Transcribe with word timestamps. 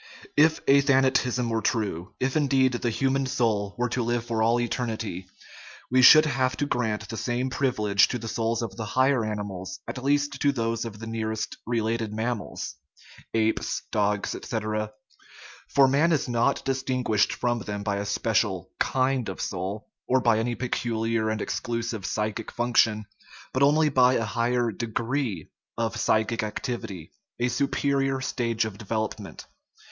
If 0.35 0.65
athanatism 0.65 1.47
were 1.47 1.61
true, 1.61 2.15
if, 2.19 2.35
indeed, 2.35 2.73
the 2.73 2.89
human 2.89 3.27
soul 3.27 3.75
were 3.77 3.89
to 3.89 4.01
live 4.01 4.25
for 4.25 4.41
all 4.41 4.59
eternity, 4.59 5.27
we 5.91 6.01
should 6.01 6.25
have 6.25 6.57
to 6.57 6.65
grant 6.65 7.07
the 7.09 7.17
same 7.17 7.51
privilege 7.51 8.07
to 8.07 8.17
the 8.17 8.27
souls 8.27 8.63
of 8.63 8.75
the 8.75 8.85
higher 8.97 9.23
animals, 9.23 9.79
at 9.87 10.03
least 10.03 10.41
to 10.41 10.51
those 10.51 10.85
of 10.85 10.97
the 10.97 11.05
nearest 11.05 11.55
related 11.67 12.11
mammals 12.13 12.73
(apes, 13.35 13.83
dogs, 13.91 14.33
etc.). 14.33 14.91
For 15.67 15.87
man 15.87 16.11
is 16.11 16.27
not 16.27 16.65
distinguished 16.65 17.31
from 17.33 17.59
them 17.59 17.83
by 17.83 17.97
a 17.97 18.05
special 18.07 18.71
kind 18.79 19.29
of 19.29 19.39
soul, 19.39 19.87
or 20.07 20.19
by 20.19 20.39
any 20.39 20.55
peculiar 20.55 21.29
and 21.29 21.43
ex 21.43 21.59
clusive 21.59 22.05
psychic 22.05 22.49
function, 22.49 23.05
but 23.53 23.61
only 23.61 23.89
by 23.89 24.15
a 24.15 24.25
higher 24.25 24.71
de 24.71 24.87
gree 24.87 25.51
of 25.77 25.95
psychic 25.95 26.41
activity, 26.41 27.11
a 27.39 27.49
superior 27.49 28.19
stage 28.19 28.65
of 28.65 28.79
develop 28.79 29.19
ment. 29.19 29.45